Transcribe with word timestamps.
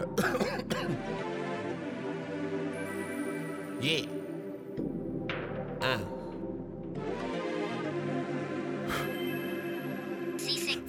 yeah. 3.82 4.00
Uh. 5.82 5.98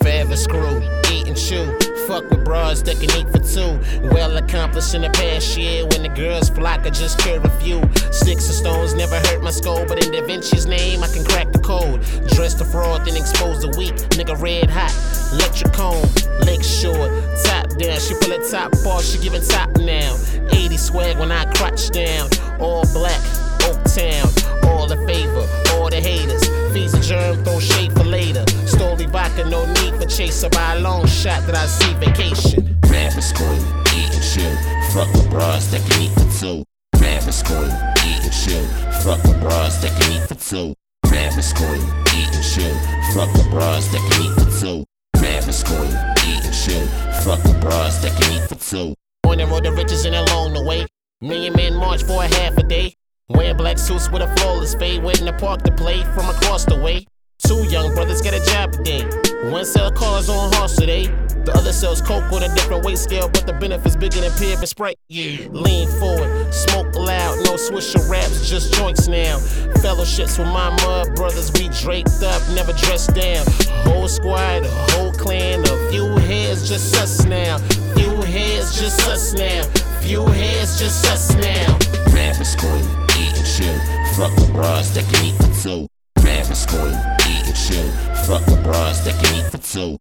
Forever 0.02 0.38
screw, 0.38 0.82
eat 1.12 1.28
and 1.28 1.36
chew. 1.36 1.78
Fuck 2.08 2.29
with 2.29 2.46
bras 2.46 2.82
that 2.84 3.02
can 3.02 3.12
eat 3.20 3.28
for 3.32 3.39
two. 3.39 3.78
Well 4.13 4.37
accomplished 4.37 4.96
in 4.96 5.01
the 5.01 5.10
past 5.10 5.57
year 5.57 5.85
when 5.87 6.03
the 6.03 6.09
girls 6.09 6.49
flock, 6.49 6.85
I 6.85 6.89
just 6.89 7.19
care 7.19 7.41
a 7.41 7.49
few. 7.62 7.81
Sticks 8.12 8.47
and 8.47 8.55
stones 8.55 8.93
never 8.93 9.19
hurt 9.19 9.43
my 9.43 9.51
skull, 9.51 9.85
but 9.85 10.01
in 10.03 10.12
Da 10.12 10.21
Vinci's 10.21 10.65
name, 10.65 11.03
I 11.03 11.07
can 11.07 11.25
crack 11.25 11.51
the 11.51 11.59
code. 11.59 12.01
Dress 12.29 12.53
the 12.53 12.63
fraud, 12.65 13.05
then 13.05 13.17
expose 13.17 13.62
the 13.62 13.69
weak. 13.78 13.93
Nigga 14.15 14.39
red 14.41 14.69
hot, 14.69 14.91
electric 15.32 15.74
cone, 15.74 16.05
leg 16.45 16.63
short, 16.63 17.12
top 17.44 17.70
down. 17.77 18.00
She 18.00 18.13
pull 18.16 18.31
it 18.31 18.50
top 18.50 18.73
off, 18.86 19.04
she 19.04 19.18
giving 19.20 19.41
top 19.41 19.70
now. 19.77 20.17
80 20.52 20.77
swag 20.77 21.17
when 21.17 21.31
I 21.31 21.45
crotch 21.53 21.89
down. 21.89 22.30
All 22.59 22.84
black, 22.94 23.22
Oak 23.63 23.81
Town, 23.86 24.27
all 24.63 24.88
the 24.88 24.98
favor, 25.08 25.48
all 25.73 25.89
the 25.89 25.99
haters. 25.99 26.48
Feeds 26.73 26.94
a 26.94 27.02
germ, 27.02 27.44
throw 27.44 27.59
shade 27.59 27.91
for 27.94 28.03
later. 28.03 28.44
Stoli 28.66 29.09
vodka, 29.09 29.49
no 29.49 29.66
need 29.73 29.95
for 29.95 30.05
chaser. 30.05 30.49
By 30.49 30.75
a 30.75 30.80
long 30.80 31.05
shot 31.08 31.45
that 31.48 31.55
I 31.55 31.66
see 31.66 31.94
vacation. 31.95 32.80
Rapping 32.84 33.22
school, 33.22 33.55
eat 33.95 34.13
and 34.13 34.23
chill. 34.23 34.55
Fuck 34.94 35.13
with 35.13 35.30
bras 35.30 35.67
that 35.72 35.81
can 35.89 36.02
eat 36.02 36.11
for 36.11 36.30
two. 36.39 36.63
Rapping 37.00 37.31
school, 37.31 37.66
eat 38.05 38.23
and 38.23 38.34
chill. 38.34 38.66
Fuck 39.03 39.23
with 39.23 39.39
bras 39.41 39.81
that 39.81 39.91
can 40.00 40.11
eat 40.13 40.27
for 40.27 40.36
two. 40.36 40.73
Rapping 41.05 41.41
school, 41.41 41.75
eat 42.16 42.30
and 42.34 42.44
chill. 42.44 42.75
Fuck 43.13 43.34
with 43.34 43.50
bras 43.50 43.88
that 43.91 44.02
can 44.11 44.22
eat 44.23 44.34
for 44.39 44.59
two. 44.59 44.91
Rapping 45.21 45.52
school, 45.52 45.85
eat 45.85 46.43
and 46.43 46.53
chill. 46.53 46.88
Fuck 47.21 47.43
with 47.43 47.61
bras 47.61 48.02
that 48.02 48.20
can 48.20 48.34
eat 48.34 48.49
for 48.49 48.55
two. 48.55 48.95
On 49.27 49.38
the 49.38 49.45
road 49.45 49.63
to 49.66 49.71
riches 49.71 50.05
and 50.05 50.16
along 50.16 50.53
the 50.53 50.63
way. 50.63 50.88
Million 51.21 51.53
men 51.53 51.75
march 51.75 52.03
for 52.03 52.23
a 52.23 52.27
half 52.27 52.58
a 52.58 52.64
day. 52.64 52.95
Wearing 53.30 53.55
black 53.55 53.77
suits 53.77 54.09
with 54.09 54.23
a 54.23 54.36
flawless 54.38 54.73
fade. 54.73 55.03
In 55.03 55.25
the 55.25 55.33
park 55.39 55.61
to 55.64 55.72
play 55.72 56.02
from 56.16 56.27
across 56.27 56.66
the 56.66 56.75
way. 56.75 57.05
Two 57.45 57.64
young 57.69 57.94
brothers 57.94 58.22
get 58.22 58.33
a 58.33 58.44
job 58.52 58.72
today. 58.72 59.03
One 59.52 59.66
sell 59.66 59.92
cars 59.92 60.27
on 60.27 60.52
horse 60.53 60.75
today. 60.75 61.05
The 61.45 61.53
other 61.56 61.73
sells 61.73 62.02
coke 62.02 62.31
on 62.31 62.44
a 62.44 62.53
different 62.53 62.86
weight 62.86 63.00
scale, 63.00 63.28
but 63.28 63.47
the 63.47 63.53
benefits 63.53 63.95
bigger 63.95 64.22
than 64.22 64.31
Pibb 64.34 64.59
and 64.59 64.70
Sprite. 64.70 64.97
Yeah, 65.09 65.48
lean 65.50 65.88
forward, 66.00 66.53
smoke 66.53 66.94
loud, 66.95 67.38
no 67.45 67.58
swisher 67.58 68.08
wraps, 68.09 68.48
just 68.48 68.73
joints 68.75 69.08
now. 69.08 69.39
Fellowships 69.81 70.38
with 70.38 70.48
my 70.48 70.70
mud 70.86 71.16
brothers, 71.16 71.52
we 71.53 71.70
draped 71.81 72.22
up, 72.22 72.42
never 72.53 72.73
dressed 72.73 73.16
down. 73.16 73.44
Whole 73.86 74.08
squad, 74.08 74.66
a 74.66 74.70
whole 74.92 75.11
clan, 75.14 75.61
a 75.61 75.89
few 75.89 76.06
heads, 76.30 76.70
just 76.70 76.95
us 76.98 77.25
now. 77.25 77.58
Few 77.95 78.22
heads, 78.22 78.80
just 78.80 79.02
us 79.08 79.33
now. 79.33 79.64
Few 80.02 80.26
heads, 80.26 80.80
just 80.80 81.05
us 81.08 81.33
now. 81.36 81.78
Rapping 82.14 82.44
school, 82.44 82.78
eat 83.17 83.33
and 83.36 83.48
chill. 83.48 83.80
Fuck 84.16 84.36
with 84.38 84.53
bras 84.53 84.94
that 84.94 85.05
can 85.11 85.26
eat 85.26 85.36
for 85.36 85.53
two. 85.61 85.88
Rapping 86.23 86.53
school, 86.53 86.89
eat 87.30 87.48
and 87.48 87.55
chill. 87.55 87.89
Fuck 88.26 88.45
with 88.45 88.64
bras 88.64 89.03
that 89.05 89.16
can 89.23 89.36
eat 89.36 89.52
for 89.52 89.58
two. 89.58 89.98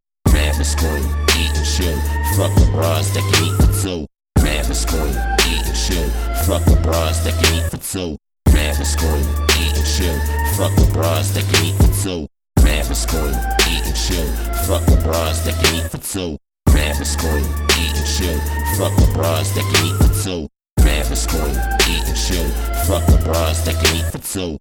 Rapping 0.50 0.64
school, 0.64 0.98
eat 1.38 1.54
and 1.54 1.64
chill. 1.64 1.96
Fuck 2.34 2.52
with 2.56 2.72
bras 2.72 3.14
that 3.14 3.22
can 3.30 3.44
eat 3.46 3.54
for 3.62 3.70
two. 3.82 4.06
Rapping 4.42 4.74
school, 4.74 5.06
eat 5.46 5.62
and 5.62 5.78
chill. 5.78 6.10
Fuck 6.42 6.66
with 6.66 6.82
bras 6.82 7.22
that 7.22 7.38
can 7.38 7.54
eat 7.54 7.70
for 7.70 7.76
two. 7.78 8.16
Rapping 8.50 8.84
school, 8.84 9.20
eat 9.62 9.78
and 9.78 9.86
chill. 9.86 10.18
Fuck 10.58 10.74
with 10.74 10.92
bras 10.92 11.30
that 11.34 11.46
can 11.54 11.66
eat 11.66 11.76
for 11.78 12.02
two. 12.02 12.26
Rapping 12.66 12.98
school, 12.98 13.30
eat 13.70 13.86
and 13.86 13.94
chill. 13.94 14.26
Fuck 14.66 14.84
with 14.90 15.04
bras 15.04 15.38
that 15.46 15.54
can 15.62 15.76
eat 15.76 15.88
for 15.88 15.98
two. 15.98 16.36
Rapping 16.66 17.04
school, 17.04 17.38
eat 17.78 17.94
and 17.94 18.08
chill. 18.10 18.40
Fuck 18.74 18.96
with 18.98 19.14
bras 19.14 19.54
that 19.54 19.62
can 19.70 19.86
eat 19.86 19.96
for 20.02 20.10
two. 20.18 20.48
Rapping 20.82 21.14
school, 21.14 21.50
eat 21.86 22.08
and. 22.26 22.50
Fuck 22.90 23.06
with 23.06 23.22
bras 23.22 23.62
that 23.66 23.78
can 23.78 23.96
eat 24.02 24.10
for 24.10 24.18
two. 24.18 24.58